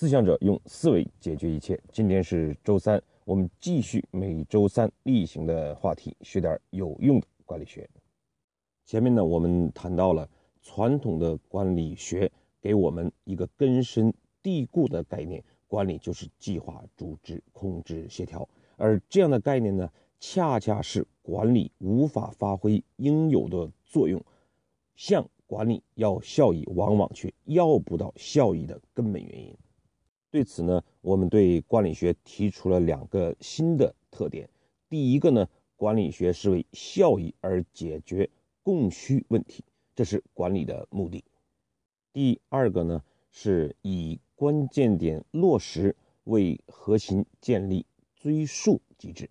[0.00, 1.76] 思想者用思维解决一切。
[1.90, 7.90] 今天是周三，我们继续每周三例行的话题，学点有用的管理学。
[8.84, 10.30] 前面呢，我们谈到了
[10.62, 12.30] 传统的管理学
[12.60, 18.48] 给我们一个根深蒂固的概念：管理就是计划、组织、控制、协调。
[18.76, 19.90] 而这样的概念呢，
[20.20, 24.24] 恰恰是管理无法发挥应有的作用，
[24.94, 29.52] 向管理要效益，往往却要不到效益的根本原因。
[30.30, 34.48] 对此呢，我们对管理学提出了两个新的特点。
[34.88, 38.28] 第一个呢，管理学是为效益而解决
[38.62, 39.64] 供需问题，
[39.94, 41.24] 这是管理的目的。
[42.12, 47.84] 第二个呢，是以关键点落实为核心建立。
[48.20, 49.30] 追溯机制，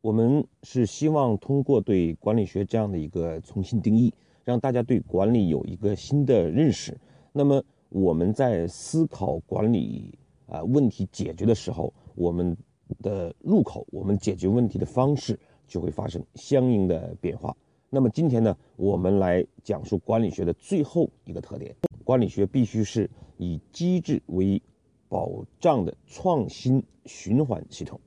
[0.00, 4.14] 我们是希望通过对管理学这样的一个重新定义，
[4.44, 6.96] 让大家对管理有一个新的认识。
[7.34, 12.56] 那么我们在思考管理啊问题解决的时候，我们
[13.02, 17.56] 的入口，我们解决问题的方式就会发生相应的变化。
[17.90, 24.62] 那么今天呢，我们来讲述管理学的最后一个特点：管理学必须是以机制为。
[25.08, 28.00] 保障的创新循环系统。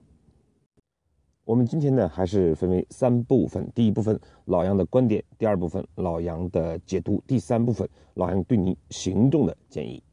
[1.50, 10.03] 我们今天呢，还是分为三部分：第一部分老杨的观点，第二部分老杨的解读，第三部分老杨对你行动的建议。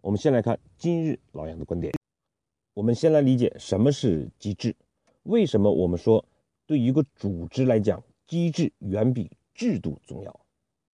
[0.00, 1.92] 我们先来看今日老杨的观点。
[2.72, 4.74] 我们先来理解什么是机制。
[5.24, 6.24] 为什么我们说
[6.66, 10.40] 对于一个组织来讲，机制远比制度重要？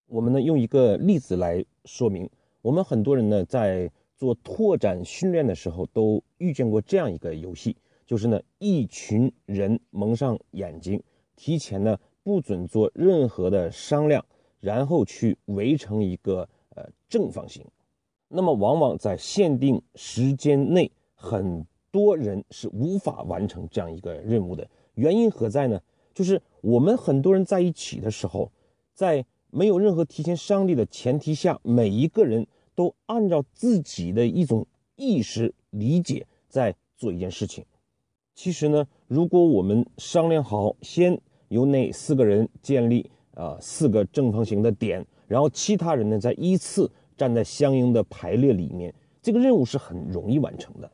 [0.09, 2.29] 我们呢，用一个例子来说明。
[2.61, 7.77] 我们很多人呢，在做拓展训练的时候，都遇见过这样一个游戏，
[8.11, 11.00] 就是呢，一群人蒙上眼睛，
[11.36, 14.27] 提前呢不准做任何的商量，
[14.58, 17.64] 然后去围成一个呃正方形。
[18.27, 24.69] 那么，往往在限定时间内，很多人是无法完成这样一个任务的。
[24.94, 25.81] 原因何在呢？
[26.12, 28.50] 就是我们很多人在一起的时候，
[28.93, 32.44] 在没有任何提前商量的前提下，每一个人。
[32.75, 34.66] 都按照自己的一种
[34.97, 37.62] 意识理解在做一件事情。
[38.43, 50.91] 其实呢，如果我们商量好，先由那四个人建立啊四个正方形的点，然后其他人呢再依次站在相应的排列里面，这个任务是很容易完成的。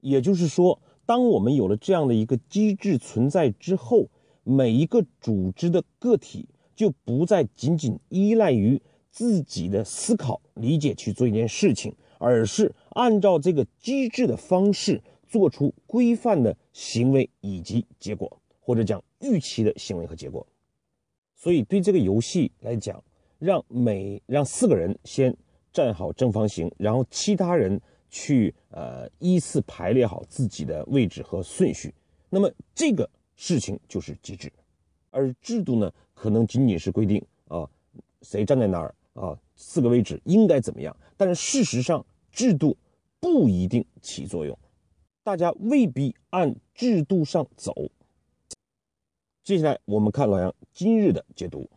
[0.00, 4.08] 也就是说，当我们有了这样的一个机制存在之后，
[4.42, 8.82] 每一个组织的个体就不再仅仅依赖于。
[9.12, 20.46] 自己的思考理解去做一件事情，而是按照这个机制的方式做出规范的行为以及结果，或者讲预期的行为和结果。
[21.34, 23.02] 所以对这个游戏来讲，
[23.38, 25.36] 让每让四个人先
[25.72, 31.94] 站好正方形，然后其他人去呃依次排列好自己的位置和顺序。
[32.28, 34.52] 那么这个事情就是机制，
[35.10, 37.68] 而制度呢，可能仅仅是规定啊
[38.22, 38.94] 谁站在哪儿。
[39.12, 40.96] 啊，四个位置应该怎么样？
[41.16, 42.74] 但是事实上，制度
[43.18, 44.56] 不一定起作用，
[45.30, 47.72] 大家未必按制度上走。
[49.44, 51.70] 接下来我们看老杨今日的解读。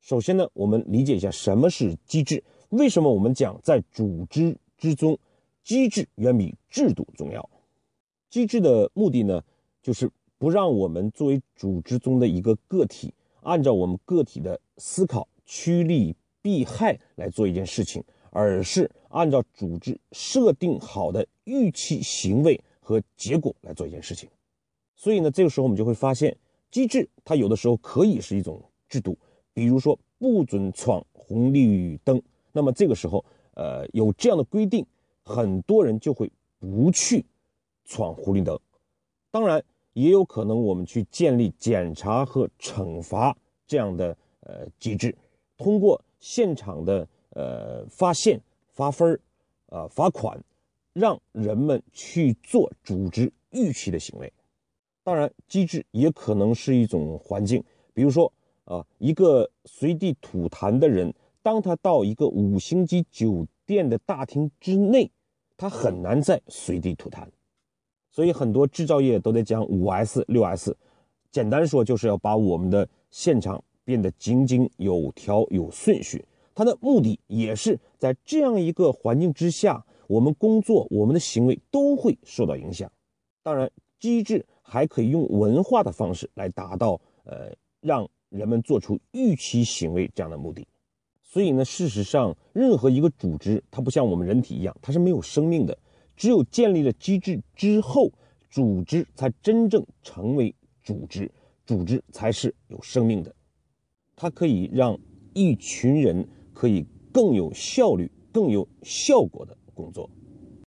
[0.00, 2.42] 首先呢，我们理解一下什么是机制。
[2.70, 5.16] 为什么我们讲在组织之中，
[5.62, 7.48] 机制远比制度重要？
[8.28, 9.44] 机制的目的呢，
[9.80, 16.16] 就是不让我们作为组织中的一个个体，按照我们个体的思考趋利。
[16.40, 24.26] 避害来做一件事情，而是按照组织设定好的预期行为和结果来做一件事情。
[24.96, 26.34] 所以呢，这个时候我们就会发现，
[26.70, 29.18] 机制它有的时候可以是一种制度，
[29.52, 32.22] 比如说不准闯红绿灯。
[32.50, 33.22] 那么这个时候，
[33.52, 34.86] 呃，有这样的规定，
[35.22, 37.22] 很多人就会不去
[37.84, 38.58] 闯红绿灯。
[39.30, 39.62] 当然，
[39.92, 45.14] 也有可能我们去建立检查和惩罚这样的呃机制，
[45.58, 46.00] 通过。
[46.20, 48.40] 现场的呃发现、
[48.72, 49.20] 发分儿、
[49.68, 50.36] 啊罚款，
[50.92, 54.32] 让人们去做组织预期的行为。
[55.02, 57.62] 当然，机制也可能是一种环境，
[57.92, 58.32] 比如说
[58.64, 65.10] 啊，一个随地吐痰的人，当他到一个五星级酒店的大厅之内，
[65.56, 67.26] 他很难再随地吐痰。
[68.10, 70.76] 所以，很多制造业都在讲五 S、六 S，
[71.30, 73.62] 简单说就是要把我们的现场。
[73.84, 76.22] 变得井井有条、有顺序，
[76.54, 82.90] 它的目的也是在这样一个环境之下，我们工作、我们的行为都会受到影响。
[83.42, 83.70] 当然，
[84.00, 90.66] 机制还可以用文化的方式来达到，呃，让人们做出预期行为这样的目的。
[91.22, 95.78] 所以呢，事实上，任何一个组织，它不像我们人体一样，它是没有生命的。
[96.16, 98.10] 只有建立了机制之后，
[98.50, 101.30] 组织才真正成为组织，
[101.66, 103.32] 组织才是有生命的。
[104.16, 104.98] 它可以让
[105.34, 110.10] 一群人可以更有效率、更有效果的工作。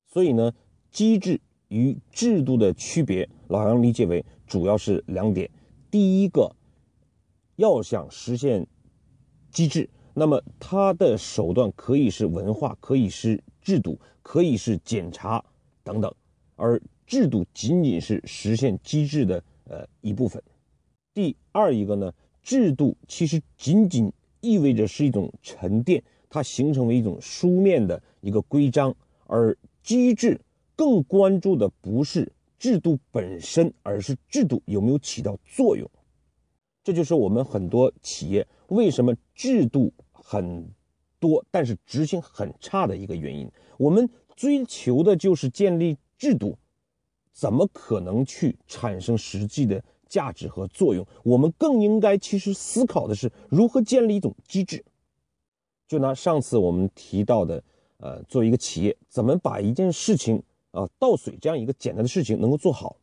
[0.08, 0.54] 所以呢，
[0.90, 5.52] 机制与制度的区别，老杨理解为主要是两点。
[5.90, 6.56] 第一个，
[7.58, 8.66] 要想实现
[9.52, 9.90] 机制。
[10.14, 15.44] 那么它的手段可以是文化，可以是制度，可以是检查
[15.84, 16.14] 等等，
[16.56, 20.42] 而制度仅仅是实现机制的呃一部分。
[21.14, 24.12] 第二一个呢，制度其实仅仅
[24.42, 28.96] 意味着是一种沉淀，它形成为一种书面的一个规章，
[29.28, 30.40] 而机制
[30.78, 35.86] 更关注的不是制度本身，而是制度有没有起到作用。
[36.86, 40.66] 这就是我们很多企业为什么制度很
[41.20, 43.52] 多，但是执行很差的一个原因。
[43.78, 46.58] 我们追求的就是建立制度，
[47.34, 51.06] 怎么可能去产生实际的价值和作用？
[51.26, 54.82] 我们更应该其实思考的是如何建立一种机制。
[55.92, 57.62] 就拿上次我们提到的，
[57.98, 60.42] 呃，作为一个企业，怎么把一件事情
[60.72, 62.96] 啊倒水这样一个简单的事情能够做好？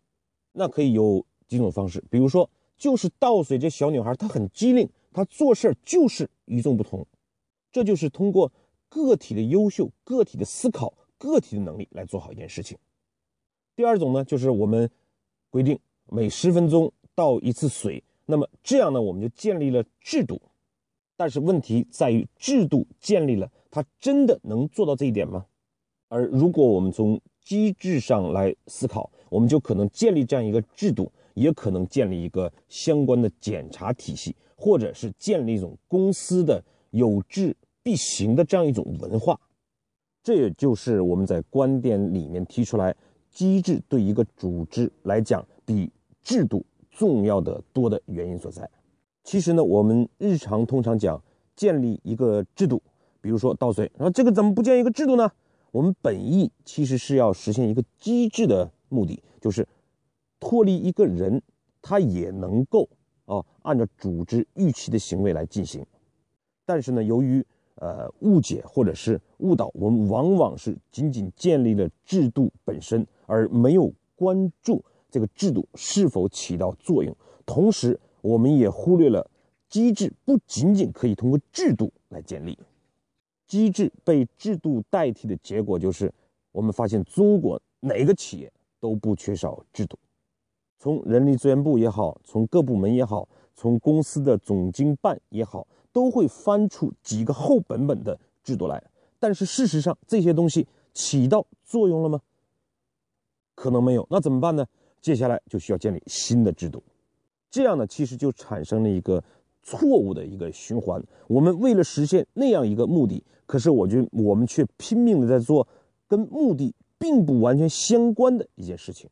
[0.52, 2.48] 那可以有几种方式，比如说。
[2.78, 7.04] 就是倒水，这小女孩她很机灵，她做事就是与众不同。
[7.72, 8.52] 这就是通过
[8.88, 12.78] 个体的优秀、个体的思考、个体的能力来做好一件事情。
[13.74, 14.88] 第二种呢，就是我们
[15.50, 15.76] 规定
[16.06, 20.40] 每十分钟倒一次水，那么这样呢，我们就建立了制度。
[21.18, 25.44] 但是问题在于，制度建立了，它真的能做到这一点吗？
[26.08, 31.12] 而如果我们从机制上来思考，我们就可能建立这样一个制度。
[31.34, 36.60] 也可能建立一个相关的检查体系，或者是建立一种公司的
[36.90, 39.38] 有制必行的这样一种文化。
[40.20, 42.92] 这也就是我们在观点里面提出来，
[43.30, 45.88] 机制对一个组织来讲比
[46.24, 48.68] 制度重要的多的原因所在。
[49.24, 51.22] 其实呢，我们日常通常讲
[51.56, 52.82] 建立一个制度，
[53.20, 55.30] 比如说倒水，然后这个怎么不建一个制度呢？
[55.70, 59.66] 我们本意其实是要实现一个机制的目的，就是。
[60.40, 61.42] 脱离一个人，
[61.82, 62.88] 他也能够
[63.24, 65.84] 啊按照组织预期的行为来进行，
[66.64, 67.44] 但是呢，由于
[67.74, 74.80] 呃误解或者是误导，我们往往是仅仅建立了制度本身，而没有关注
[75.10, 77.12] 这个制度是否起到作用。
[77.44, 79.30] 同时，我们也忽略了
[79.68, 82.58] 机制不仅仅可以通过制度来建立，
[83.46, 86.12] 机制被制度代替的结果就是，
[86.52, 89.98] 我们发现中国哪个企业都不缺少制度。
[90.78, 98.82] 从人力资源部也好，从各部门也好，从公司的总经办也好，都会翻出几个厚本本的制度来。
[99.18, 102.20] 但是事实上，这些东西起到作用了吗？
[103.54, 104.06] 可能没有。
[104.08, 104.64] 那怎么办呢？
[105.00, 106.82] 接下来就需要建立新的制度。
[107.50, 109.22] 这样呢，其实就产生了一个
[109.62, 111.02] 错误的一个循环。
[111.26, 115.66] 我们为了实现那样一个目的，可是我觉我们却拼命的在做
[116.06, 119.08] 跟目的并不完全相关的一件事情。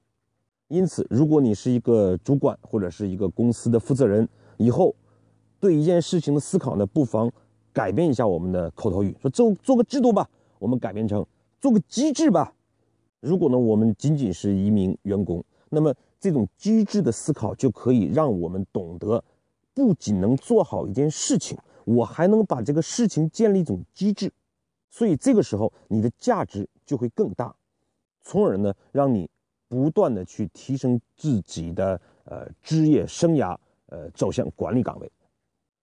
[0.69, 4.94] 因此，如果你是一个主管或者是一个公司的负责人，以后
[5.61, 7.31] 对一件事情的思考呢，不妨
[7.73, 10.29] 改变一下我们的口头语，说做做个制度吧，
[10.59, 11.25] 我们改变成
[11.61, 12.53] 做个机制吧。
[13.21, 15.95] 如果呢，我们仅仅是一名员工，那么
[16.26, 19.23] 这种机制的思考就可以让我们懂得，
[19.73, 24.33] 不仅能做好一件事情，我还能把这个事情建立一种机制，
[24.90, 27.54] 所以这个时候你的价值就会更大，
[28.23, 29.30] 从而呢，让你。
[29.68, 35.11] 不断的去提升自己的呃职业生涯，呃走向管理岗位，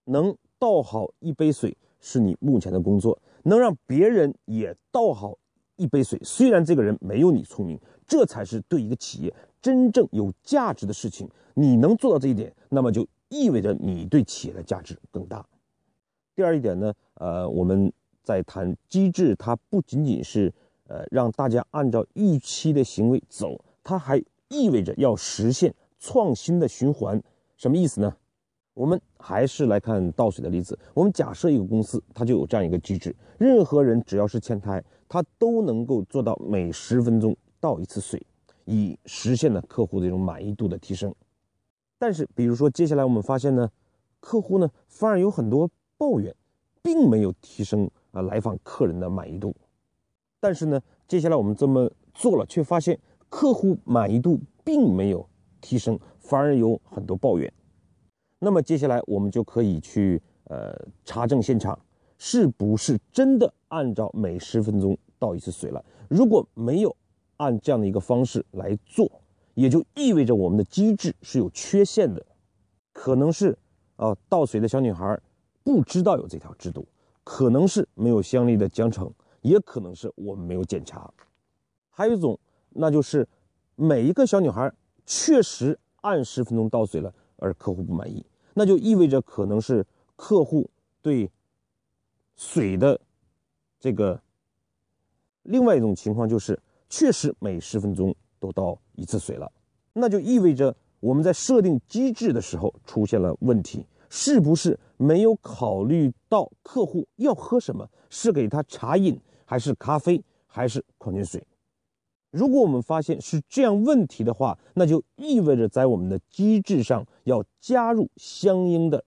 [0.06, 5.38] 能倒好一杯水是你目前的工作，能让别人也倒好
[5.76, 11.30] 一杯水，虽然这个人没有你聪明，这才是对一个企业真正有价值的事情。
[11.54, 15.46] 你能做到这一点，那么就意味着你对企业的价值更大。
[16.36, 17.92] 第二一点呢，呃，我们
[18.24, 20.52] 在谈机制，它不仅仅是
[20.88, 23.64] 呃让大家按照预期的行为走。
[23.84, 27.22] 它还意味着要实现创新的循环，
[27.58, 28.16] 什么意思呢？
[28.74, 30.78] 我们还是来看倒水的例子。
[30.96, 38.26] 我们假设一个公司，它就有这样一个机制：任何人只要是前台，他都能够做到每十分钟倒一次水，
[38.66, 41.14] 以实现呢客户的这种满意度的提升。
[41.98, 43.70] 但是，比如说接下来我们发现呢，
[44.20, 46.36] 客户呢反而有很多抱怨，
[46.82, 49.56] 并没有提升啊来访客人的满意度。
[50.40, 53.00] 但是呢，接下来我们这么做了，却发现。
[53.30, 55.28] 客户满意度并没有
[55.60, 57.52] 提升，反而有很多抱怨。
[58.38, 60.72] 那么接下来我们就可以去呃
[61.04, 61.80] 查证现场，
[62.18, 65.84] 是不是真的按照每十分钟倒一次水了？
[66.10, 66.96] 如果没有
[67.38, 69.10] 按这样的一个方式来做，
[69.54, 72.26] 也就意味着我们的机制是有缺陷的，
[72.92, 73.58] 可能是
[73.96, 75.20] 啊倒水的小女孩
[75.64, 76.88] 不知道有这条制度，
[77.24, 81.12] 可能是没有相应的奖惩，也可能是我们没有检查。
[81.90, 82.40] 还有一种，
[82.70, 83.28] 那就是
[83.76, 84.72] 每一个小女孩
[85.06, 90.70] 确实按十分钟倒水了，而客户不满意，那就意味着可能是客户
[91.02, 91.30] 对
[92.36, 93.00] 水的
[93.80, 94.22] 这个。
[95.44, 96.58] 另外一种情况就是，
[96.90, 99.52] 确实每十分钟都倒一次水了，
[99.92, 107.90] 那就意味着我们在设定机制的时候出现了问题，是不是没有考虑到客户要喝什么？
[108.10, 111.46] 是给他茶饮，还是咖啡，还是矿泉水？
[112.32, 119.04] 如果我们发现是这样问题的话，那就意味着在我们的机制上要加入相应的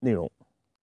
[0.00, 0.28] 内容。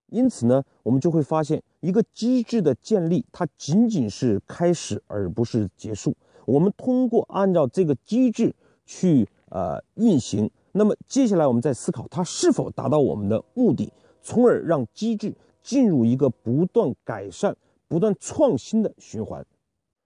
[0.06, 6.16] 因此呢，我们就会发现，一个机制的建立，它仅仅是开始，而不是结束。
[6.44, 8.54] 我们通过按照这个机制
[8.84, 13.92] 去呃运行，那么接下来我们再思考它是否达到我们的目的，
[14.22, 17.56] 从而让机制进入一个不断改善、
[17.86, 19.44] 不断创新的循环。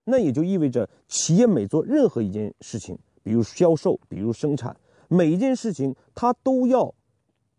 [0.05, 4.77] 那也就意味着，企业每做任何一件事情，比如销售，比如生产，
[5.07, 6.93] 每一件事情它都要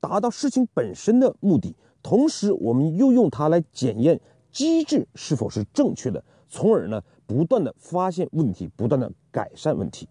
[0.02, 1.74] 达到事情本身的目的。
[2.04, 4.20] 同时，我们又用它来检验
[4.52, 10.08] 机制是否是正确的，从而呢不断的发现问题，不断的改善问题。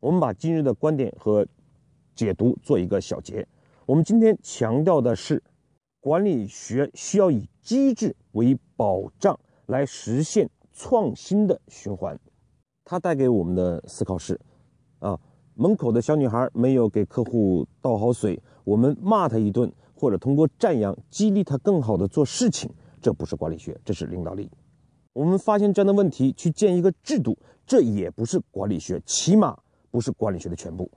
[0.00, 1.46] 我们把今日的观点和
[2.14, 3.44] 解读做一个小结。
[3.86, 5.42] 我们今天强调的是，
[5.98, 12.20] 管理学需要以机制为保障，来实现创新的循环。
[12.84, 14.38] 它带给我们的思考是：
[14.98, 15.18] 啊，
[15.54, 19.72] 门口的小女孩没有给客户倒好水，我们骂她一顿。
[20.04, 22.70] 或者通过赞扬激励他更好的做事情，
[23.00, 24.50] 这不是管理学，这是领导力。
[25.14, 29.58] 我们发现这样的问题，去建一个制度，这也不是管理学，起码
[29.90, 30.90] 不是管理学的全部。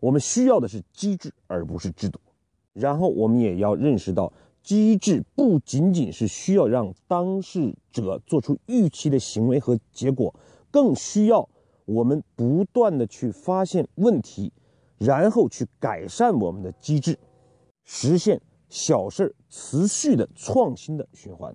[0.00, 2.18] 我们需要的是机制，而不是制度。
[2.72, 4.32] 然后我们也要认识到，
[4.64, 10.34] 机制不仅仅是需要让当事者做出预期的行为和结果，
[10.72, 11.48] 更需要
[11.84, 14.52] 我们不断的去发现问题，
[14.98, 17.16] 然后去改善我们的机制。
[17.92, 21.52] 实现小事持续的创新的循环。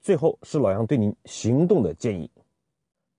[0.00, 2.30] 最后是老杨对您行动的建议，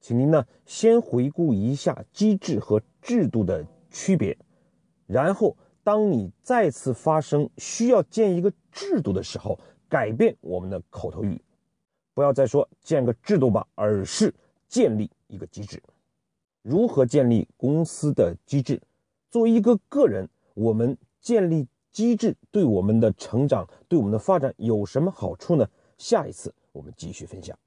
[0.01, 4.35] 请您呢先回顾一下机制和制度的区别，
[5.05, 11.39] 然后当你再次发生需要建一个制度的时候，改变我们的口头语，
[12.15, 14.33] 不要再说建个制度吧，而是
[14.67, 15.79] 建立一个机制。
[16.63, 18.81] 如何建立公司的机制？
[19.29, 20.97] 作为一个个人，我们。
[21.19, 25.67] 建立机制对我们的成长、对我们的发展有什么好处呢？
[25.97, 27.57] 下一次我们继续分享。